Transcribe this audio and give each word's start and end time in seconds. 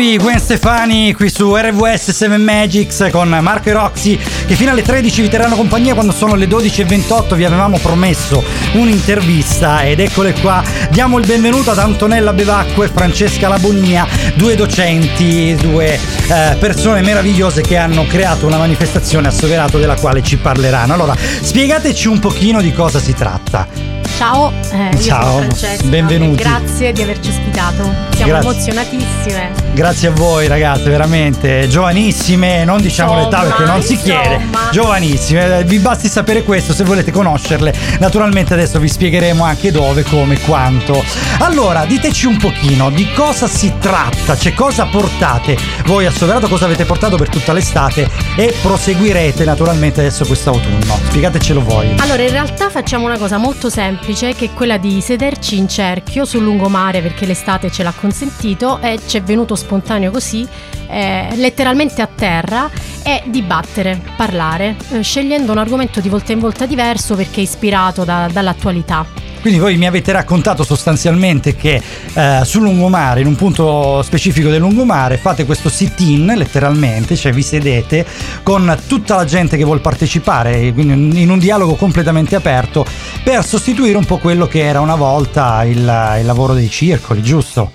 Baby, 0.00 0.16
Gwen 0.16 0.38
Stefani 0.38 1.12
qui 1.12 1.28
su 1.28 1.54
RWS 1.54 2.12
7 2.12 2.38
Magics 2.38 3.08
con 3.12 3.28
Marco 3.42 3.68
e 3.68 3.72
Roxy 3.72 4.16
che 4.46 4.54
fino 4.54 4.70
alle 4.70 4.80
13 4.80 5.20
vi 5.20 5.28
terranno 5.28 5.56
compagnia 5.56 5.92
quando 5.92 6.12
sono 6.12 6.36
le 6.36 6.46
12.28 6.46 7.34
vi 7.34 7.44
avevamo 7.44 7.76
promesso 7.76 8.42
un'intervista 8.72 9.82
ed 9.82 10.00
eccole 10.00 10.32
qua. 10.40 10.64
Diamo 10.88 11.18
il 11.18 11.26
benvenuto 11.26 11.72
ad 11.72 11.78
Antonella 11.78 12.32
Bevacqua 12.32 12.86
e 12.86 12.88
Francesca 12.88 13.48
Labonia 13.48 14.06
due 14.36 14.54
docenti 14.54 15.54
due 15.60 15.92
eh, 15.92 16.56
persone 16.58 17.02
meravigliose 17.02 17.60
che 17.60 17.76
hanno 17.76 18.06
creato 18.06 18.46
una 18.46 18.56
manifestazione 18.56 19.28
a 19.28 19.30
Soverato 19.30 19.76
della 19.76 19.96
quale 19.96 20.22
ci 20.22 20.38
parleranno. 20.38 20.94
Allora 20.94 21.14
spiegateci 21.14 22.08
un 22.08 22.20
pochino 22.20 22.62
di 22.62 22.72
cosa 22.72 22.98
si 22.98 23.12
tratta 23.12 23.89
Ciao, 24.20 24.52
eh, 24.70 25.00
Ciao. 25.00 25.46
Benvenuti. 25.84 26.42
Grazie 26.42 26.92
di 26.92 27.00
averci 27.00 27.30
ospitato. 27.30 27.90
Siamo 28.10 28.32
Grazie. 28.32 28.50
emozionatissime. 28.50 29.50
Grazie 29.72 30.08
a 30.08 30.10
voi 30.10 30.46
ragazze, 30.46 30.90
veramente 30.90 31.66
giovanissime, 31.68 32.64
non 32.64 32.82
diciamo 32.82 33.14
Insomma, 33.14 33.38
l'età 33.38 33.48
perché 33.48 33.70
non 33.70 33.82
si 33.82 33.94
insomma. 33.94 34.20
chiede, 34.20 34.44
giovanissime, 34.72 35.64
vi 35.64 35.78
basti 35.78 36.08
sapere 36.08 36.42
questo 36.42 36.74
se 36.74 36.84
volete 36.84 37.10
conoscerle. 37.10 37.72
Naturalmente 37.98 38.52
adesso 38.52 38.78
vi 38.78 38.88
spiegheremo 38.88 39.42
anche 39.42 39.72
dove, 39.72 40.02
come, 40.02 40.38
quanto. 40.40 41.02
Allora, 41.38 41.86
diteci 41.86 42.26
un 42.26 42.36
pochino 42.36 42.90
di 42.90 43.10
cosa 43.14 43.46
si 43.46 43.72
tratta, 43.78 44.36
cioè 44.36 44.52
cosa 44.52 44.84
portate 44.84 45.56
voi 45.86 46.04
a 46.04 46.10
Soverato, 46.10 46.46
cosa 46.46 46.66
avete 46.66 46.84
portato 46.84 47.16
per 47.16 47.30
tutta 47.30 47.54
l'estate 47.54 48.06
e 48.36 48.54
proseguirete 48.60 49.44
naturalmente 49.46 50.00
adesso 50.00 50.26
quest'autunno. 50.26 50.98
Spiegatecelo 51.08 51.62
voi. 51.62 51.94
Allora, 52.00 52.20
in 52.22 52.30
realtà 52.30 52.68
facciamo 52.68 53.06
una 53.06 53.16
cosa 53.16 53.38
molto 53.38 53.70
semplice 53.70 54.08
che 54.14 54.46
è 54.46 54.52
quella 54.54 54.76
di 54.76 55.00
sederci 55.00 55.56
in 55.56 55.68
cerchio 55.68 56.24
sul 56.24 56.42
lungomare 56.42 57.00
perché 57.00 57.26
l'estate 57.26 57.70
ce 57.70 57.82
l'ha 57.82 57.92
consentito 57.92 58.80
e 58.80 58.98
ci 59.06 59.16
è 59.16 59.22
venuto 59.22 59.54
spontaneo 59.54 60.10
così, 60.10 60.46
eh, 60.88 61.28
letteralmente 61.36 62.02
a 62.02 62.08
terra 62.12 62.68
e 63.04 63.22
dibattere, 63.26 64.00
parlare, 64.16 64.76
eh, 64.90 65.02
scegliendo 65.02 65.52
un 65.52 65.58
argomento 65.58 66.00
di 66.00 66.08
volta 66.08 66.32
in 66.32 66.40
volta 66.40 66.66
diverso 66.66 67.14
perché 67.14 67.40
ispirato 67.40 68.04
da- 68.04 68.28
dall'attualità. 68.32 69.28
Quindi 69.40 69.58
voi 69.58 69.78
mi 69.78 69.86
avete 69.86 70.12
raccontato 70.12 70.64
sostanzialmente 70.64 71.56
che 71.56 71.80
eh, 72.12 72.40
sul 72.44 72.62
lungomare, 72.62 73.20
in 73.20 73.26
un 73.26 73.36
punto 73.36 74.02
specifico 74.02 74.50
del 74.50 74.60
lungomare, 74.60 75.16
fate 75.16 75.46
questo 75.46 75.70
sit-in 75.70 76.34
letteralmente, 76.36 77.16
cioè 77.16 77.32
vi 77.32 77.40
sedete 77.40 78.04
con 78.42 78.78
tutta 78.86 79.16
la 79.16 79.24
gente 79.24 79.56
che 79.56 79.64
vuol 79.64 79.80
partecipare, 79.80 80.70
quindi 80.74 81.22
in 81.22 81.30
un 81.30 81.38
dialogo 81.38 81.74
completamente 81.74 82.36
aperto, 82.36 82.84
per 83.24 83.42
sostituire 83.42 83.96
un 84.00 84.06
po' 84.06 84.16
quello 84.16 84.46
che 84.46 84.64
era 84.64 84.80
una 84.80 84.94
volta 84.94 85.62
il, 85.64 85.76
il 85.76 86.24
lavoro 86.24 86.54
dei 86.54 86.70
circoli, 86.70 87.22
giusto? 87.22 87.72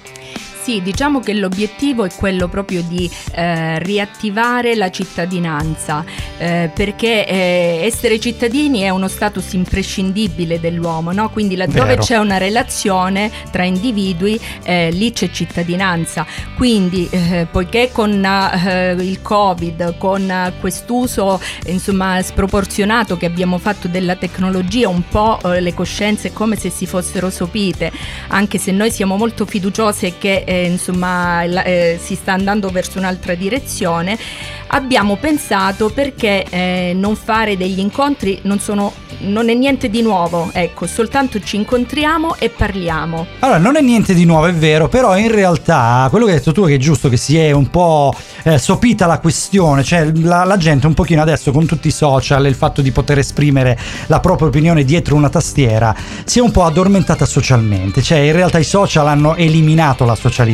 Sì, 0.65 0.81
diciamo 0.81 1.19
che 1.19 1.35
l'obiettivo 1.35 2.05
è 2.05 2.09
quello 2.11 2.47
proprio 2.47 2.81
di 2.81 3.07
eh, 3.35 3.77
riattivare 3.77 4.73
la 4.73 4.89
cittadinanza, 4.89 6.03
eh, 6.39 6.71
perché 6.73 7.27
eh, 7.27 7.81
essere 7.83 8.19
cittadini 8.19 8.79
è 8.79 8.89
uno 8.89 9.07
status 9.07 9.53
imprescindibile 9.53 10.59
dell'uomo, 10.59 11.11
no? 11.11 11.29
quindi 11.29 11.55
laddove 11.55 11.89
Vero. 11.89 12.01
c'è 12.01 12.17
una 12.17 12.37
relazione 12.37 13.29
tra 13.51 13.63
individui, 13.63 14.39
eh, 14.63 14.89
lì 14.89 15.11
c'è 15.11 15.29
cittadinanza. 15.29 16.25
Quindi, 16.57 17.07
eh, 17.11 17.45
poiché 17.51 17.91
con 17.91 18.25
eh, 18.25 18.95
il 18.97 19.21
Covid, 19.21 19.99
con 19.99 20.51
quest'uso 20.59 21.39
insomma, 21.67 22.19
sproporzionato 22.23 23.17
che 23.17 23.27
abbiamo 23.27 23.59
fatto 23.59 23.87
della 23.87 24.15
tecnologia, 24.15 24.89
un 24.89 25.03
po' 25.07 25.37
le 25.43 25.75
coscienze 25.75 26.33
come 26.33 26.55
se 26.55 26.71
si 26.71 26.87
fossero 26.87 27.29
sopite, 27.29 27.91
anche 28.29 28.57
se 28.57 28.71
noi 28.71 28.89
siamo 28.89 29.15
molto 29.15 29.45
fiduciose 29.45 30.17
che 30.17 30.43
eh, 30.55 30.65
insomma 30.65 31.45
la- 31.45 31.63
eh, 31.63 31.99
si 32.01 32.15
sta 32.15 32.33
andando 32.33 32.69
verso 32.69 32.97
un'altra 32.97 33.35
direzione, 33.35 34.17
abbiamo 34.67 35.17
pensato 35.17 35.89
perché 35.89 36.45
eh, 36.49 36.93
non 36.95 37.15
fare 37.15 37.57
degli 37.57 37.79
incontri 37.79 38.39
non 38.43 38.59
sono 38.59 38.93
non 39.17 39.49
è 39.49 39.53
niente 39.53 39.89
di 39.89 40.01
nuovo, 40.01 40.49
ecco, 40.51 40.87
soltanto 40.87 41.39
ci 41.39 41.55
incontriamo 41.55 42.35
e 42.37 42.49
parliamo. 42.49 43.25
Allora, 43.39 43.57
non 43.57 43.75
è 43.77 43.81
niente 43.81 44.13
di 44.13 44.25
nuovo, 44.25 44.47
è 44.47 44.53
vero, 44.53 44.87
però 44.87 45.17
in 45.17 45.31
realtà 45.31 46.07
quello 46.09 46.25
che 46.25 46.33
hai 46.33 46.37
detto 46.37 46.51
tu 46.51 46.63
è 46.63 46.67
che 46.67 46.75
è 46.75 46.77
giusto 46.77 47.09
che 47.09 47.17
si 47.17 47.37
è 47.37 47.51
un 47.51 47.69
po' 47.69 48.13
eh, 48.43 48.57
sopita 48.57 49.05
la 49.05 49.19
questione, 49.19 49.83
cioè 49.83 50.11
la, 50.15 50.43
la 50.43 50.57
gente 50.57 50.87
un 50.87 50.93
pochino 50.93 51.21
adesso 51.21 51.51
con 51.51 51.65
tutti 51.65 51.87
i 51.87 51.91
social 51.91 52.45
e 52.45 52.49
il 52.49 52.55
fatto 52.55 52.81
di 52.81 52.91
poter 52.91 53.19
esprimere 53.19 53.77
la 54.07 54.19
propria 54.19 54.47
opinione 54.47 54.83
dietro 54.83 55.15
una 55.15 55.29
tastiera 55.29 55.95
si 56.25 56.39
è 56.39 56.41
un 56.41 56.51
po' 56.51 56.63
addormentata 56.63 57.25
socialmente, 57.25 58.01
cioè 58.01 58.19
in 58.19 58.33
realtà 58.33 58.59
i 58.59 58.63
social 58.63 59.07
hanno 59.07 59.35
eliminato 59.35 60.05
la 60.05 60.15
socialità 60.15 60.44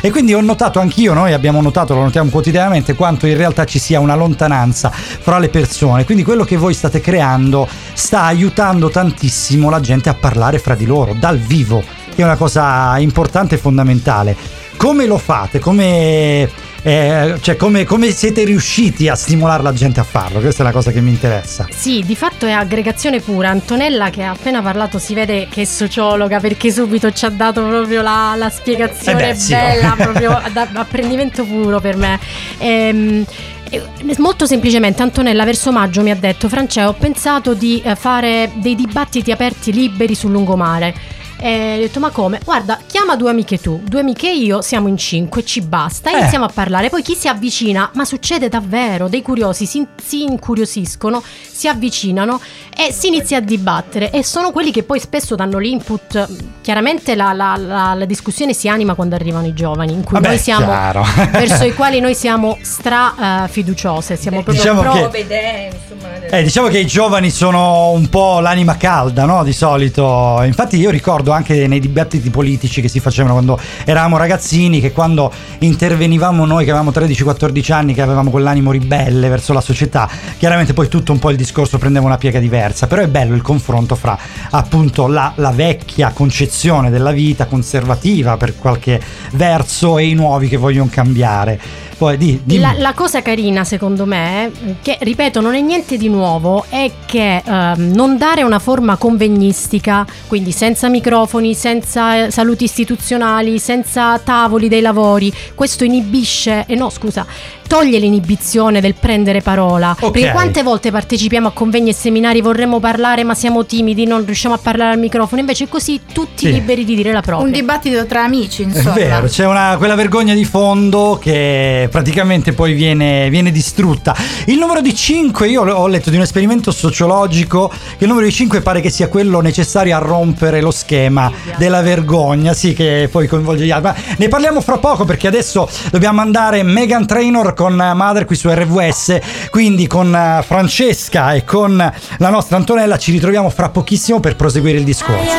e 0.00 0.10
quindi 0.10 0.34
ho 0.34 0.40
notato 0.40 0.78
anch'io, 0.80 1.14
noi 1.14 1.32
abbiamo 1.32 1.60
notato, 1.60 1.94
lo 1.94 2.02
notiamo 2.02 2.30
quotidianamente, 2.30 2.94
quanto 2.94 3.26
in 3.26 3.36
realtà 3.36 3.64
ci 3.64 3.78
sia 3.78 4.00
una 4.00 4.14
lontananza 4.14 4.90
fra 4.90 5.38
le 5.38 5.48
persone, 5.48 6.04
quindi 6.04 6.22
quello 6.22 6.44
che 6.44 6.56
voi 6.56 6.74
state 6.74 7.00
creando 7.00 7.66
sta 7.94 8.22
aiutando 8.22 8.90
tantissimo 8.90 9.70
la 9.70 9.80
gente 9.80 10.08
a 10.08 10.14
parlare 10.14 10.58
fra 10.58 10.74
di 10.74 10.86
loro, 10.86 11.14
dal 11.14 11.38
vivo, 11.38 11.82
è 12.14 12.22
una 12.22 12.36
cosa 12.36 12.98
importante 12.98 13.54
e 13.54 13.58
fondamentale. 13.58 14.36
Come 14.76 15.06
lo 15.06 15.18
fate? 15.18 15.58
Come, 15.58 16.48
eh, 16.82 17.36
cioè, 17.40 17.56
come, 17.56 17.84
come 17.84 18.10
siete 18.10 18.44
riusciti 18.44 19.08
a 19.08 19.14
stimolare 19.14 19.62
la 19.62 19.72
gente 19.72 20.00
a 20.00 20.04
farlo? 20.04 20.40
Questa 20.40 20.62
è 20.62 20.66
la 20.66 20.72
cosa 20.72 20.90
che 20.90 21.00
mi 21.00 21.10
interessa. 21.10 21.66
Sì, 21.70 22.02
di 22.04 22.16
fatto 22.16 22.46
è 22.46 22.52
aggregazione 22.52 23.20
pura. 23.20 23.50
Antonella 23.50 24.10
che 24.10 24.22
ha 24.22 24.30
appena 24.30 24.62
parlato 24.62 24.98
si 24.98 25.12
vede 25.14 25.46
che 25.50 25.62
è 25.62 25.64
sociologa 25.64 26.40
perché 26.40 26.72
subito 26.72 27.12
ci 27.12 27.24
ha 27.26 27.30
dato 27.30 27.62
proprio 27.62 28.00
la, 28.02 28.34
la 28.36 28.48
spiegazione 28.48 29.28
Eh 29.28 29.32
beh, 29.32 29.38
sì. 29.38 29.52
bella, 29.52 29.94
proprio 29.98 30.40
da 30.52 30.68
apprendimento 30.74 31.44
puro 31.44 31.80
per 31.80 31.96
me. 31.96 32.18
Ehm, 32.58 33.24
eh, 33.70 33.82
Molto 34.18 34.46
semplicemente 34.46 35.02
Antonella 35.02 35.44
verso 35.44 35.70
maggio 35.70 36.02
mi 36.02 36.10
ha 36.10 36.16
detto 36.16 36.48
Francesco 36.48 36.88
ho 36.88 36.94
pensato 36.94 37.54
di 37.54 37.80
eh, 37.84 37.94
fare 37.94 38.50
dei 38.54 38.74
dibattiti 38.74 39.30
aperti 39.30 39.72
liberi 39.72 40.14
sul 40.14 40.32
lungomare 40.32 41.18
e 41.40 41.74
ho 41.76 41.80
detto 41.80 41.98
ma 42.00 42.10
come? 42.10 42.38
Guarda 42.44 42.78
chiama 42.86 43.16
due 43.16 43.30
amiche 43.30 43.58
tu, 43.58 43.80
due 43.84 44.00
amiche 44.00 44.30
io, 44.30 44.60
siamo 44.62 44.88
in 44.88 44.96
cinque, 44.96 45.44
ci 45.44 45.60
basta, 45.62 46.10
Eh. 46.12 46.18
iniziamo 46.20 46.44
a 46.44 46.50
parlare, 46.52 46.88
poi 46.90 47.02
chi 47.02 47.14
si 47.14 47.28
avvicina, 47.28 47.90
ma 47.94 48.04
succede 48.04 48.48
davvero, 48.48 49.08
dei 49.08 49.22
curiosi 49.22 49.66
si, 49.66 49.86
si 50.02 50.22
incuriosiscono, 50.24 51.22
si 51.50 51.68
avvicinano 51.68 52.40
e 52.76 52.92
si 52.92 53.08
inizia 53.08 53.38
a 53.38 53.40
dibattere 53.40 54.10
e 54.10 54.22
sono 54.24 54.50
quelli 54.52 54.70
che 54.70 54.82
poi 54.82 55.00
spesso 55.00 55.34
danno 55.34 55.58
l'input, 55.58 56.28
chiaramente 56.60 57.14
la, 57.14 57.32
la- 57.32 57.56
la- 57.56 57.94
la 57.94 58.04
discussione 58.04 58.52
si 58.54 58.68
anima 58.68 58.94
quando 58.94 59.14
arrivano 59.14 59.46
i 59.46 59.52
giovani, 59.54 59.92
in 59.92 60.02
cui 60.04 60.14
Vabbè, 60.14 60.28
noi 60.28 60.38
siamo, 60.38 60.66
verso 61.32 61.64
i 61.64 61.74
quali 61.74 62.00
noi 62.00 62.14
siamo 62.14 62.58
stra 62.62 63.44
eh, 63.44 63.48
fiduciose, 63.48 64.16
siamo 64.16 64.42
proprio 64.42 64.62
Diciamo 64.62 64.80
pro- 64.82 65.08
che- 65.10 65.18
idee, 65.18 65.66
insomma. 65.66 66.08
Eh, 66.32 66.42
diciamo 66.44 66.68
che 66.68 66.78
i 66.78 66.86
giovani 66.86 67.30
sono 67.30 67.90
un 67.90 68.08
po' 68.08 68.38
l'anima 68.40 68.76
calda, 68.76 69.24
no? 69.24 69.42
Di 69.42 69.52
solito. 69.52 70.40
Infatti 70.44 70.76
io 70.76 70.90
ricordo 70.90 71.29
anche 71.32 71.66
nei 71.66 71.80
dibattiti 71.80 72.30
politici 72.30 72.80
che 72.80 72.88
si 72.88 73.00
facevano 73.00 73.34
quando 73.34 73.58
eravamo 73.84 74.16
ragazzini, 74.16 74.80
che 74.80 74.92
quando 74.92 75.32
intervenivamo 75.58 76.44
noi 76.44 76.64
che 76.64 76.70
avevamo 76.70 76.90
13-14 76.90 77.72
anni, 77.72 77.94
che 77.94 78.02
avevamo 78.02 78.30
quell'animo 78.30 78.70
ribelle 78.70 79.28
verso 79.28 79.52
la 79.52 79.60
società, 79.60 80.08
chiaramente 80.38 80.72
poi 80.72 80.88
tutto 80.88 81.12
un 81.12 81.18
po' 81.18 81.30
il 81.30 81.36
discorso 81.36 81.78
prendeva 81.78 82.06
una 82.06 82.18
piega 82.18 82.38
diversa. 82.38 82.86
Però 82.86 83.02
è 83.02 83.08
bello 83.08 83.34
il 83.34 83.42
confronto 83.42 83.94
fra 83.94 84.18
appunto 84.50 85.06
la, 85.06 85.32
la 85.36 85.50
vecchia 85.50 86.10
concezione 86.12 86.90
della 86.90 87.12
vita 87.12 87.46
conservativa 87.46 88.36
per 88.36 88.56
qualche 88.56 89.00
verso 89.32 89.98
e 89.98 90.06
i 90.06 90.14
nuovi 90.14 90.48
che 90.48 90.56
vogliono 90.56 90.88
cambiare. 90.90 91.88
Poi 92.00 92.16
di, 92.16 92.40
dimmi. 92.42 92.62
La, 92.62 92.74
la 92.78 92.94
cosa 92.94 93.20
carina 93.20 93.62
secondo 93.62 94.06
me, 94.06 94.50
che 94.80 94.96
ripeto 95.02 95.42
non 95.42 95.54
è 95.54 95.60
niente 95.60 95.98
di 95.98 96.08
nuovo, 96.08 96.64
è 96.70 96.90
che 97.04 97.42
ehm, 97.44 97.92
non 97.92 98.16
dare 98.16 98.42
una 98.42 98.58
forma 98.58 98.96
convegnistica, 98.96 100.06
quindi 100.26 100.50
senza 100.50 100.88
microfoni, 101.20 101.54
senza 101.54 102.26
eh, 102.26 102.30
saluti 102.30 102.64
istituzionali, 102.64 103.58
senza 103.58 104.18
tavoli 104.18 104.68
dei 104.68 104.80
lavori, 104.80 105.32
questo 105.54 105.84
inibisce, 105.84 106.64
e 106.66 106.74
no 106.74 106.88
scusa, 106.88 107.26
toglie 107.70 108.00
l'inibizione 108.00 108.80
del 108.80 108.94
prendere 108.94 109.42
parola. 109.42 109.94
Ok. 110.00 110.10
Perché 110.10 110.32
quante 110.32 110.64
volte 110.64 110.90
partecipiamo 110.90 111.46
a 111.46 111.50
convegni 111.52 111.90
e 111.90 111.94
seminari, 111.94 112.40
vorremmo 112.40 112.80
parlare 112.80 113.22
ma 113.22 113.36
siamo 113.36 113.64
timidi, 113.64 114.06
non 114.06 114.24
riusciamo 114.24 114.56
a 114.56 114.58
parlare 114.58 114.94
al 114.94 114.98
microfono, 114.98 115.40
invece 115.40 115.68
così 115.68 116.00
tutti 116.12 116.46
Sì. 116.46 116.52
liberi 116.52 116.84
di 116.84 116.96
dire 116.96 117.12
la 117.12 117.20
propria. 117.20 117.46
Un 117.46 117.52
dibattito 117.52 118.04
tra 118.06 118.24
amici, 118.24 118.62
È 118.62 118.66
insomma. 118.66 118.94
vero, 118.94 119.26
c'è 119.28 119.46
una, 119.46 119.76
quella 119.78 119.94
vergogna 119.94 120.34
di 120.34 120.44
fondo 120.44 121.16
che 121.22 121.86
praticamente 121.92 122.54
poi 122.54 122.72
viene, 122.72 123.30
viene 123.30 123.52
distrutta. 123.52 124.16
Il 124.46 124.58
numero 124.58 124.80
di 124.80 124.92
5, 124.92 125.46
io 125.48 125.62
ho 125.62 125.86
letto 125.86 126.10
di 126.10 126.16
un 126.16 126.22
esperimento 126.22 126.72
sociologico 126.72 127.68
che 127.68 128.02
il 128.04 128.08
numero 128.08 128.26
di 128.26 128.32
5 128.32 128.62
pare 128.62 128.80
che 128.80 128.90
sia 128.90 129.06
quello 129.06 129.40
necessario 129.40 129.94
a 129.94 130.00
rompere 130.00 130.60
lo 130.60 130.72
schema 130.72 131.30
della 131.56 131.82
vergogna, 131.82 132.52
sì, 132.52 132.72
che 132.72 133.08
poi 133.12 133.28
coinvolge 133.28 133.64
gli 133.64 133.70
altri. 133.70 133.92
Ma 133.92 134.14
ne 134.16 134.26
parliamo 134.28 134.60
fra 134.60 134.78
poco 134.78 135.04
perché 135.04 135.28
adesso 135.28 135.68
dobbiamo 135.92 136.20
andare 136.20 136.64
Megan 136.64 137.06
Trainor 137.06 137.58
con 137.60 137.74
Mother 137.94 138.24
qui 138.24 138.36
su 138.36 138.48
RWS, 138.48 139.18
quindi 139.50 139.86
con 139.86 140.14
eh, 140.14 140.42
Francesca 140.42 141.34
e 141.34 141.44
con 141.44 141.76
la 141.76 142.30
nostra 142.30 142.56
Antonella 142.56 142.96
ci 142.96 143.12
ritroviamo 143.12 143.50
fra 143.50 143.68
pochissimo 143.68 144.18
per 144.18 144.34
proseguire 144.34 144.78
il 144.78 144.84
discorso. 144.84 145.36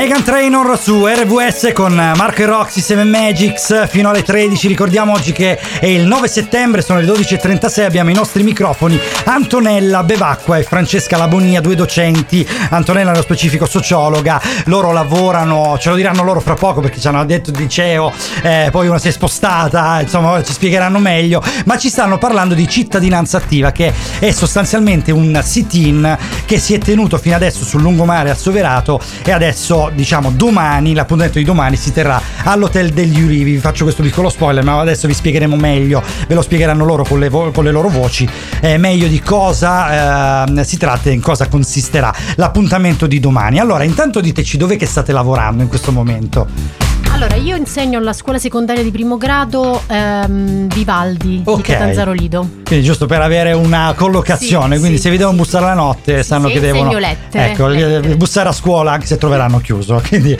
Megan 0.00 0.22
Trainor 0.22 0.78
su 0.80 1.04
RVS 1.04 1.72
con 1.74 1.92
Marco 1.92 2.42
e 2.42 2.44
Roxy 2.44 2.80
7 2.80 3.02
Magics 3.02 3.88
fino 3.88 4.10
alle 4.10 4.22
13. 4.22 4.68
Ricordiamo 4.68 5.12
oggi 5.12 5.32
che 5.32 5.58
è 5.58 5.86
il 5.86 6.06
9 6.06 6.28
settembre, 6.28 6.82
sono 6.82 7.00
le 7.00 7.06
12.36. 7.06 7.82
Abbiamo 7.82 8.08
i 8.10 8.14
nostri 8.14 8.44
microfoni 8.44 8.96
Antonella 9.24 10.04
Bevacqua 10.04 10.56
e 10.56 10.62
Francesca 10.62 11.16
Labonia, 11.16 11.60
due 11.60 11.74
docenti. 11.74 12.46
Antonella, 12.70 13.10
nello 13.10 13.24
specifico, 13.24 13.66
sociologa. 13.66 14.40
Loro 14.66 14.92
lavorano, 14.92 15.76
ce 15.80 15.88
lo 15.88 15.96
diranno 15.96 16.22
loro 16.22 16.38
fra 16.38 16.54
poco 16.54 16.80
perché 16.80 17.00
ci 17.00 17.08
hanno 17.08 17.24
detto 17.24 17.50
di 17.50 17.58
liceo, 17.58 18.12
eh, 18.42 18.68
poi 18.70 18.86
una 18.86 19.00
si 19.00 19.08
è 19.08 19.10
spostata, 19.10 20.00
insomma, 20.00 20.40
ci 20.44 20.52
spiegheranno 20.52 21.00
meglio. 21.00 21.42
Ma 21.64 21.76
ci 21.76 21.88
stanno 21.88 22.18
parlando 22.18 22.54
di 22.54 22.68
cittadinanza 22.68 23.38
attiva, 23.38 23.72
che 23.72 23.92
è 24.20 24.30
sostanzialmente 24.30 25.10
un 25.10 25.40
sit-in 25.42 26.16
che 26.44 26.60
si 26.60 26.74
è 26.74 26.78
tenuto 26.78 27.18
fino 27.18 27.34
adesso 27.34 27.64
sul 27.64 27.82
lungomare 27.82 28.30
a 28.30 28.36
Soverato 28.36 29.00
e 29.24 29.32
adesso 29.32 29.86
diciamo 29.94 30.30
domani, 30.30 30.94
l'appuntamento 30.94 31.38
di 31.38 31.44
domani 31.44 31.76
si 31.76 31.92
terrà 31.92 32.20
all'Hotel 32.44 32.90
degli 32.90 33.20
Ulivi. 33.20 33.52
Vi 33.52 33.58
faccio 33.58 33.84
questo 33.84 34.02
piccolo 34.02 34.28
spoiler, 34.28 34.64
ma 34.64 34.78
adesso 34.80 35.06
vi 35.06 35.14
spiegheremo 35.14 35.56
meglio, 35.56 36.02
ve 36.26 36.34
lo 36.34 36.42
spiegheranno 36.42 36.84
loro 36.84 37.04
con 37.04 37.18
le, 37.18 37.28
vo- 37.28 37.50
con 37.50 37.64
le 37.64 37.70
loro 37.70 37.88
voci, 37.88 38.28
eh, 38.60 38.78
meglio 38.78 39.06
di 39.06 39.20
cosa 39.20 40.44
eh, 40.46 40.64
si 40.64 40.76
tratta 40.76 41.10
e 41.10 41.12
in 41.12 41.20
cosa 41.20 41.48
consisterà 41.48 42.12
l'appuntamento 42.36 43.06
di 43.06 43.20
domani. 43.20 43.58
Allora, 43.58 43.84
intanto 43.84 44.20
diteci 44.20 44.56
dove 44.56 44.76
che 44.76 44.86
state 44.86 45.12
lavorando 45.12 45.62
in 45.62 45.68
questo 45.68 45.92
momento. 45.92 46.87
Allora, 47.20 47.34
io 47.34 47.56
insegno 47.56 47.98
alla 47.98 48.12
scuola 48.12 48.38
secondaria 48.38 48.80
di 48.84 48.92
primo 48.92 49.16
grado 49.16 49.82
ehm, 49.88 50.68
Vivaldi 50.68 51.42
Ok. 51.44 51.56
di 51.56 51.62
Catanzaro 51.62 52.12
Lido. 52.12 52.48
Quindi 52.64 52.84
giusto 52.84 53.06
per 53.06 53.20
avere 53.20 53.52
una 53.54 53.92
collocazione, 53.96 54.74
Sì, 54.74 54.78
quindi 54.80 54.98
sì, 54.98 55.02
se 55.02 55.10
vi 55.10 55.16
devono 55.16 55.36
sì. 55.36 55.42
bussare 55.42 55.64
la 55.64 55.74
notte 55.74 56.22
sanno 56.22 56.46
sì, 56.46 56.52
che 56.54 56.60
devono 56.60 56.96
lettere, 56.96 57.50
ecco, 57.50 57.66
lettere. 57.66 58.14
bussare 58.14 58.50
a 58.50 58.52
scuola 58.52 58.92
anche 58.92 59.06
se 59.06 59.16
troveranno 59.18 59.58
chiuso. 59.58 60.00
Quindi 60.06 60.38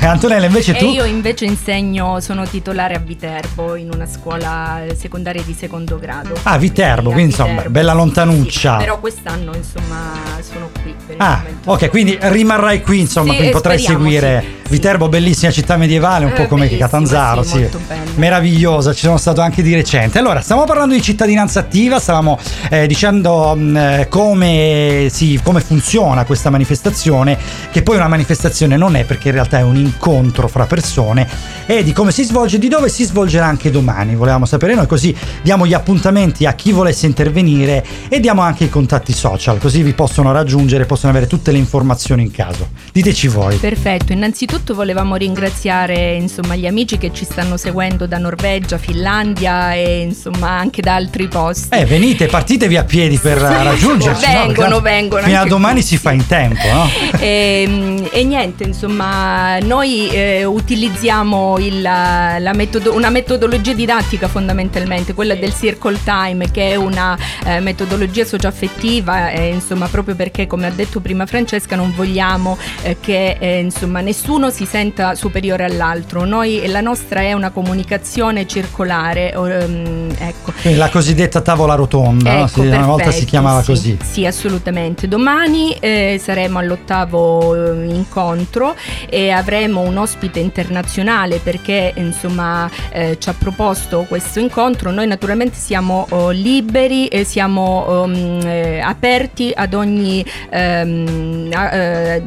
Antonella 0.00 0.46
invece 0.46 0.72
E 0.74 0.78
tu 0.78 0.86
io 0.86 1.04
invece 1.04 1.44
insegno, 1.44 2.18
sono 2.20 2.46
titolare 2.46 2.94
a 2.94 3.00
Viterbo 3.00 3.74
in 3.74 3.90
una 3.92 4.06
scuola 4.06 4.82
eh, 4.82 4.94
secondaria 4.94 5.42
di 5.42 5.52
secondo 5.52 5.98
grado. 5.98 6.32
Ah, 6.44 6.56
Viterbo, 6.56 7.10
a 7.10 7.12
quindi, 7.12 7.32
insomma, 7.32 7.64
bella 7.68 7.92
lontanuccia. 7.92 8.78
sì, 8.78 8.84
però 8.84 8.98
quest'anno 8.98 9.54
insomma 9.54 10.12
sono 10.40 10.70
qui. 10.82 10.94
Per 11.06 11.16
il 11.16 11.20
Ah, 11.20 11.36
momento. 11.42 11.70
ok, 11.72 11.90
quindi 11.90 12.16
rimarrai 12.18 12.80
qui, 12.80 13.00
insomma, 13.00 13.28
Sì, 13.32 13.36
quindi 13.36 13.52
potrai 13.52 13.78
seguire 13.78 14.40
sì, 14.40 14.46
sì. 14.46 14.70
Viterbo, 14.70 15.08
bellissima 15.10 15.52
città 15.52 15.76
medievale, 15.76 16.12
un 16.22 16.30
Eh, 16.30 16.34
po' 16.34 16.46
come 16.46 16.66
bellissima, 16.66 16.86
Catanzaro, 16.86 17.42
sì, 17.42 17.66
sì. 17.70 17.78
Meravigliosa, 18.14 18.92
ci 18.92 19.00
sono 19.00 19.16
stato 19.16 19.40
anche 19.40 19.62
di 19.62 19.74
recente. 19.74 20.18
Allora, 20.18 20.40
stiamo 20.40 20.64
parlando 20.64 20.94
di 20.94 21.02
cittadinanza 21.02 21.60
attiva, 21.60 21.98
stavamo 21.98 22.38
eh, 22.70 22.86
dicendo 22.86 23.54
mh, 23.56 23.76
eh, 23.76 24.06
come, 24.08 25.08
si- 25.10 25.40
come 25.42 25.60
funziona 25.60 26.24
questa 26.24 26.50
manifestazione, 26.50 27.36
che 27.70 27.82
poi 27.82 27.96
una 27.96 28.08
manifestazione 28.08 28.76
non 28.76 28.94
è 28.96 29.04
perché 29.04 29.28
in 29.28 29.34
realtà 29.34 29.58
è 29.58 29.62
un 29.62 29.76
incontro 29.76 30.48
fra 30.48 30.66
persone 30.66 31.26
e 31.66 31.82
di 31.82 31.92
come 31.92 32.12
si 32.12 32.22
svolge, 32.24 32.58
di 32.58 32.68
dove 32.68 32.88
si 32.88 33.04
svolgerà 33.04 33.46
anche 33.46 33.70
domani. 33.70 34.14
Volevamo 34.14 34.44
sapere 34.46 34.74
noi, 34.74 34.86
così 34.86 35.14
diamo 35.42 35.66
gli 35.66 35.74
appuntamenti 35.74 36.46
a 36.46 36.52
chi 36.52 36.72
volesse 36.72 37.06
intervenire 37.06 37.84
e 38.08 38.20
diamo 38.20 38.42
anche 38.42 38.64
i 38.64 38.68
contatti 38.68 39.12
social, 39.12 39.58
così 39.58 39.82
vi 39.82 39.92
possono 39.92 40.32
raggiungere, 40.32 40.86
possono 40.86 41.10
avere 41.10 41.26
tutte 41.26 41.50
le 41.50 41.58
informazioni 41.58 42.22
in 42.22 42.30
caso. 42.30 42.68
Diteci 42.92 43.28
voi. 43.28 43.56
Perfetto, 43.56 44.12
innanzitutto 44.12 44.74
volevamo 44.74 45.16
ringraziare 45.16 45.93
insomma, 45.94 46.54
gli 46.56 46.66
amici 46.66 46.98
che 46.98 47.12
ci 47.12 47.24
stanno 47.24 47.56
seguendo 47.56 48.06
da 48.06 48.18
Norvegia, 48.18 48.78
Finlandia 48.78 49.74
e 49.74 50.00
insomma 50.00 50.50
anche 50.50 50.80
da 50.82 50.94
altri 50.94 51.28
posti. 51.28 51.68
Eh, 51.76 51.84
venite, 51.84 52.26
partitevi 52.26 52.76
a 52.76 52.84
piedi 52.84 53.18
per 53.18 53.38
raggiungerci. 53.38 54.26
no? 54.26 54.32
Vengono, 54.46 54.80
Perché 54.80 54.96
vengono 55.00 55.22
Fino 55.24 55.40
a 55.40 55.44
domani 55.46 55.80
qui, 55.80 55.82
si 55.88 55.96
fa 55.98 56.12
in 56.12 56.26
tempo, 56.26 56.66
no? 56.72 56.88
E, 57.24 58.08
e 58.12 58.24
niente, 58.24 58.64
insomma, 58.64 59.58
noi 59.60 60.08
eh, 60.10 60.44
utilizziamo 60.44 61.58
il- 61.58 61.80
la 61.82 62.52
metodo- 62.54 62.94
una 62.94 63.10
metodologia 63.10 63.72
didattica 63.72 64.28
fondamentalmente, 64.28 65.14
quella 65.14 65.34
del 65.34 65.54
circle 65.54 65.98
time, 66.04 66.50
che 66.50 66.70
è 66.70 66.74
una 66.76 67.16
eh, 67.46 67.60
metodologia 67.60 68.24
socioaffettiva, 68.24 69.30
eh, 69.30 69.48
insomma, 69.48 69.86
proprio 69.88 70.14
perché, 70.14 70.46
come 70.46 70.66
ha 70.66 70.70
detto 70.70 71.00
prima 71.00 71.26
Francesca, 71.26 71.76
non 71.76 71.92
vogliamo 71.94 72.58
eh, 72.82 72.96
che 73.00 73.36
eh, 73.38 73.58
insomma, 73.60 74.00
nessuno 74.00 74.50
si 74.50 74.66
senta 74.66 75.14
superiore 75.14 75.64
all'altro. 75.64 75.83
Noi, 76.24 76.66
la 76.66 76.80
nostra 76.80 77.20
è 77.20 77.32
una 77.34 77.50
comunicazione 77.50 78.46
circolare, 78.46 79.32
ehm, 79.32 80.14
ecco. 80.18 80.52
La 80.74 80.88
cosiddetta 80.88 81.42
tavola 81.42 81.74
rotonda? 81.74 82.38
Ecco, 82.38 82.62
Sì, 82.62 82.66
una 82.68 82.86
volta 82.86 83.10
si 83.10 83.24
chiamava 83.26 83.60
sì. 83.60 83.66
così. 83.66 83.98
Sì, 84.02 84.24
assolutamente. 84.26 85.08
Domani 85.08 85.76
eh, 85.78 86.18
saremo 86.22 86.58
all'ottavo 86.58 87.54
eh, 87.54 87.84
incontro 87.86 88.74
e 89.10 89.30
avremo 89.30 89.80
un 89.82 89.98
ospite 89.98 90.40
internazionale 90.40 91.38
perché 91.38 91.92
insomma 91.96 92.70
eh, 92.90 93.18
ci 93.18 93.28
ha 93.28 93.34
proposto 93.34 94.06
questo 94.08 94.40
incontro. 94.40 94.90
Noi 94.90 95.06
naturalmente 95.06 95.56
siamo 95.58 96.06
oh, 96.10 96.30
liberi 96.30 97.08
e 97.08 97.24
siamo 97.24 98.02
um, 98.04 98.40
eh, 98.42 98.80
aperti 98.80 99.52
ad 99.54 99.74
ogni 99.74 100.24
ehm, 100.50 101.50
a- 101.52 101.74
eh, 101.74 102.22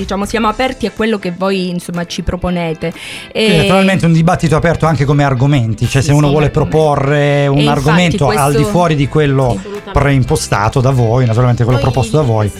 diciamo 0.00 0.24
siamo 0.24 0.48
aperti 0.48 0.86
a 0.86 0.90
quello 0.90 1.18
che 1.18 1.32
voi 1.36 1.68
insomma 1.68 2.04
ci 2.06 2.22
proponete. 2.22 2.92
Quindi, 3.32 3.52
E- 3.52 3.56
naturalmente 3.58 4.06
un 4.06 4.12
dibattito 4.12 4.56
aperto 4.56 4.86
anche 4.86 5.04
come 5.04 5.22
argomenti, 5.24 5.86
cioè 5.86 6.02
Sì, 6.02 6.08
se 6.08 6.14
uno 6.14 6.26
sì, 6.26 6.32
vuole 6.32 6.50
proporre 6.50 7.46
un 7.46 7.66
argomento 7.68 8.28
al 8.28 8.34
questo- 8.50 8.58
di 8.58 8.64
fuori 8.64 8.94
di 8.96 9.06
quello 9.08 9.58
preimpostato 9.92 10.80
da 10.80 10.90
voi, 10.90 11.26
naturalmente 11.26 11.64
quello 11.64 11.78
Noi- 11.80 11.90
proposto 11.90 12.16
da 12.16 12.22
voi. 12.22 12.50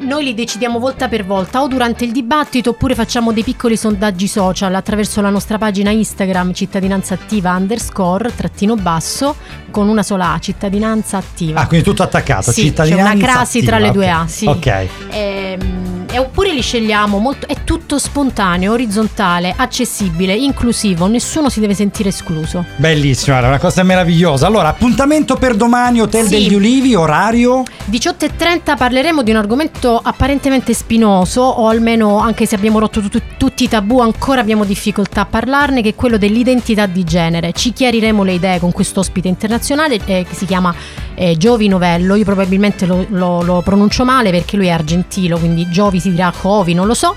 Noi 0.00 0.24
li 0.24 0.34
decidiamo 0.34 0.78
volta 0.78 1.08
per 1.08 1.24
volta 1.24 1.62
o 1.62 1.68
durante 1.68 2.04
il 2.04 2.12
dibattito 2.12 2.70
oppure 2.70 2.94
facciamo 2.94 3.32
dei 3.32 3.42
piccoli 3.42 3.76
sondaggi 3.76 4.26
social 4.26 4.74
attraverso 4.74 5.20
la 5.20 5.30
nostra 5.30 5.58
pagina 5.58 5.90
Instagram 5.90 6.52
cittadinanza 6.52 7.14
attiva 7.14 7.52
underscore 7.52 8.34
trattino 8.34 8.76
basso 8.76 9.36
con 9.70 9.88
una 9.88 10.02
sola 10.02 10.32
A, 10.32 10.38
cittadinanza 10.38 11.16
attiva. 11.16 11.60
Ah, 11.60 11.66
quindi 11.66 11.84
tutto 11.84 12.02
attaccato, 12.02 12.52
Sì, 12.52 12.62
cittadinanza 12.62 13.10
c'è 13.10 13.16
una 13.16 13.24
crasi 13.24 13.58
attiva, 13.58 13.76
tra 13.76 13.86
le 13.86 13.90
due. 13.92 14.08
A, 14.10 14.26
sì. 14.26 14.46
Ok. 14.46 14.86
Ehm, 15.10 16.04
e 16.10 16.18
oppure 16.18 16.52
li 16.52 16.62
scegliamo 16.62 17.18
molto, 17.18 17.48
è 17.48 17.64
tutto 17.64 17.73
spontaneo, 17.98 18.72
orizzontale, 18.72 19.52
accessibile, 19.56 20.34
inclusivo, 20.34 21.06
nessuno 21.06 21.48
si 21.48 21.60
deve 21.60 21.74
sentire 21.74 22.08
escluso. 22.10 22.64
Bellissimo, 22.76 23.36
è 23.36 23.46
una 23.46 23.58
cosa 23.58 23.82
meravigliosa. 23.82 24.46
Allora, 24.46 24.68
appuntamento 24.68 25.36
per 25.36 25.54
domani, 25.54 26.00
Hotel 26.00 26.24
Sì. 26.24 26.30
degli 26.30 26.54
Ulivi, 26.54 26.94
orario? 26.94 27.62
18.30 27.90 28.76
parleremo 28.76 29.22
di 29.22 29.30
un 29.30 29.36
argomento 29.36 30.00
apparentemente 30.02 30.74
spinoso, 30.74 31.40
o 31.42 31.68
almeno 31.68 32.18
anche 32.18 32.46
se 32.46 32.54
abbiamo 32.54 32.78
rotto 32.78 33.00
tu- 33.08 33.20
tutti 33.36 33.64
i 33.64 33.68
tabù, 33.68 34.00
ancora 34.00 34.40
abbiamo 34.40 34.64
difficoltà 34.64 35.22
a 35.22 35.26
parlarne, 35.26 35.82
che 35.82 35.90
è 35.90 35.94
quello 35.94 36.18
dell'identità 36.18 36.86
di 36.86 37.04
genere. 37.04 37.52
Ci 37.52 37.72
chiariremo 37.72 38.22
le 38.24 38.32
idee 38.32 38.58
con 38.58 38.72
questo 38.72 39.00
ospite 39.00 39.28
internazionale 39.28 39.94
eh, 40.04 40.24
che 40.28 40.34
si 40.34 40.46
chiama 40.46 40.74
eh, 41.14 41.36
Giovi 41.36 41.68
Novello. 41.68 42.14
Io 42.14 42.24
probabilmente 42.24 42.86
lo, 42.86 43.04
lo- 43.08 43.42
lo 43.42 43.62
pronuncio 43.62 44.04
male 44.04 44.30
perché 44.30 44.56
lui 44.56 44.66
è 44.66 44.70
argentino, 44.70 45.38
quindi 45.38 45.68
Giovi 45.70 46.00
si 46.00 46.10
dirà 46.10 46.32
Covi, 46.36 46.74
non 46.74 46.86
lo 46.86 46.94
so. 46.94 47.14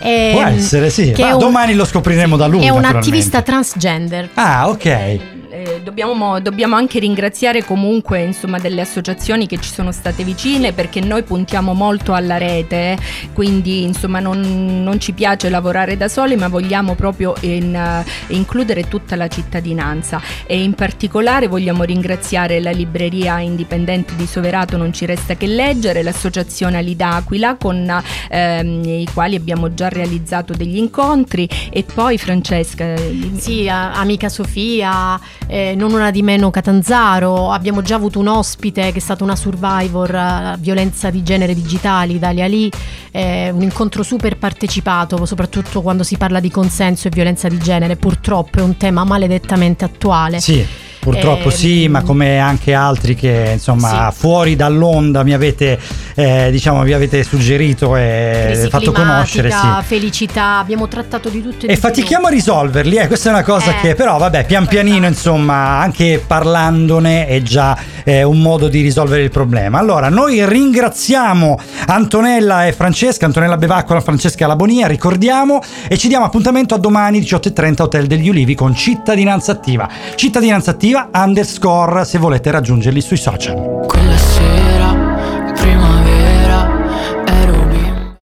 Ehm, 0.00 0.32
Può 0.32 0.42
essere, 0.44 0.90
sì. 0.90 1.12
che 1.12 1.22
Ma 1.22 1.32
un- 1.34 1.38
domani 1.38 1.74
lo 1.74 1.84
scopriremo 1.84 2.36
da 2.36 2.46
lui. 2.46 2.64
È 2.64 2.68
un 2.70 2.84
attivista 2.84 3.42
transgender. 3.42 4.28
Ah, 4.34 4.68
ok. 4.68 5.18
Eh, 5.52 5.80
dobbiamo, 5.82 6.38
dobbiamo 6.40 6.76
anche 6.76 7.00
ringraziare 7.00 7.64
comunque 7.64 8.22
insomma, 8.22 8.60
delle 8.60 8.82
associazioni 8.82 9.48
che 9.48 9.58
ci 9.58 9.72
sono 9.72 9.90
state 9.90 10.22
vicine 10.22 10.72
perché 10.72 11.00
noi 11.00 11.24
puntiamo 11.24 11.74
molto 11.74 12.12
alla 12.12 12.38
rete, 12.38 12.96
quindi 13.32 13.82
insomma 13.82 14.20
non, 14.20 14.82
non 14.84 15.00
ci 15.00 15.12
piace 15.12 15.48
lavorare 15.48 15.96
da 15.96 16.06
soli 16.06 16.36
ma 16.36 16.46
vogliamo 16.46 16.94
proprio 16.94 17.34
in, 17.40 17.74
eh, 17.74 18.04
includere 18.28 18.86
tutta 18.86 19.16
la 19.16 19.26
cittadinanza. 19.26 20.20
E 20.46 20.62
in 20.62 20.74
particolare 20.74 21.48
vogliamo 21.48 21.82
ringraziare 21.82 22.60
la 22.60 22.70
libreria 22.70 23.40
indipendente 23.40 24.14
di 24.14 24.26
Soverato 24.26 24.76
Non 24.76 24.92
ci 24.92 25.04
resta 25.04 25.34
che 25.34 25.46
leggere, 25.46 26.02
l'associazione 26.04 26.78
Ali 26.78 26.94
d'Aquila 26.94 27.56
con 27.56 28.02
ehm, 28.30 28.84
i 28.84 29.08
quali 29.12 29.34
abbiamo 29.34 29.74
già 29.74 29.88
realizzato 29.88 30.52
degli 30.52 30.76
incontri 30.76 31.48
e 31.70 31.82
poi 31.82 32.18
Francesca... 32.18 32.94
dimmi- 32.94 33.40
Sì, 33.40 33.68
amica 33.68 34.28
Sofia, 34.28 35.18
eh, 35.50 35.74
non 35.74 35.92
una 35.92 36.10
di 36.10 36.22
meno 36.22 36.50
Catanzaro, 36.50 37.50
abbiamo 37.50 37.82
già 37.82 37.96
avuto 37.96 38.20
un 38.20 38.28
ospite 38.28 38.92
che 38.92 38.98
è 38.98 39.00
stata 39.00 39.24
una 39.24 39.34
survivor 39.34 40.14
eh, 40.14 40.56
violenza 40.60 41.10
di 41.10 41.22
genere 41.24 41.54
digitali, 41.54 42.18
Dalia 42.20 42.46
Lì, 42.46 42.70
eh, 43.10 43.50
un 43.50 43.62
incontro 43.62 44.04
super 44.04 44.38
partecipato, 44.38 45.26
soprattutto 45.26 45.82
quando 45.82 46.04
si 46.04 46.16
parla 46.16 46.38
di 46.38 46.50
consenso 46.50 47.08
e 47.08 47.10
violenza 47.10 47.48
di 47.48 47.58
genere, 47.58 47.96
purtroppo 47.96 48.60
è 48.60 48.62
un 48.62 48.76
tema 48.76 49.02
maledettamente 49.04 49.84
attuale. 49.84 50.40
Sì, 50.40 50.64
Purtroppo 51.10 51.48
Eh, 51.48 51.52
sì, 51.52 51.88
ma 51.88 52.02
come 52.02 52.38
anche 52.38 52.72
altri 52.72 53.14
che 53.14 53.50
insomma 53.54 54.10
Sì. 54.12 54.18
fuori 54.18 54.56
dall'onda 54.56 55.22
mi 55.24 55.32
avete 55.34 55.78
eh, 56.14 56.48
diciamo 56.50 56.82
vi 56.82 56.92
avete 56.92 57.22
suggerito 57.24 57.96
e 57.96 58.68
fatto 58.70 58.92
conoscere, 58.92 59.50
sì. 59.50 59.56
felicità, 59.82 60.58
abbiamo 60.58 60.86
trattato 60.86 61.28
di 61.28 61.42
tutto 61.42 61.66
e, 61.66 61.72
E 61.72 61.74
di 61.74 61.80
fatichiamo 61.80 62.26
a 62.26 62.30
risolverli, 62.30 62.96
eh, 62.96 63.06
questa 63.06 63.30
è 63.30 63.32
una 63.32 63.42
cosa 63.42 63.70
Eh, 63.70 63.80
che 63.80 63.94
però 63.94 64.18
vabbè, 64.18 64.44
pian 64.46 64.66
pianino 64.66 65.06
insomma, 65.06 65.78
anche 65.80 66.22
parlandone 66.24 67.26
è 67.26 67.42
già 67.42 67.76
eh, 68.04 68.22
un 68.22 68.40
modo 68.40 68.68
di 68.68 68.80
risolvere 68.80 69.22
il 69.22 69.30
problema. 69.30 69.78
Allora, 69.78 70.08
noi 70.08 70.44
ringraziamo 70.46 71.58
Antonella 71.86 72.66
e 72.66 72.72
Francesca, 72.72 73.26
Antonella 73.26 73.56
Bevaccola, 73.56 74.00
Francesca 74.00 74.46
Labonia, 74.46 74.86
ricordiamo 74.86 75.60
e 75.88 75.96
ci 75.98 76.08
diamo 76.08 76.24
appuntamento 76.24 76.74
a 76.74 76.78
domani 76.78 77.20
18.30 77.20 77.82
Hotel 77.82 78.06
degli 78.06 78.28
Ulivi 78.28 78.54
con 78.54 78.74
Cittadinanza 78.74 79.52
Attiva. 79.52 79.88
Cittadinanza 80.14 80.70
Attiva 80.72 80.99
underscore 81.12 82.04
se 82.04 82.18
volete 82.18 82.50
raggiungerli 82.50 83.00
sui 83.00 83.16
social. 83.16 83.99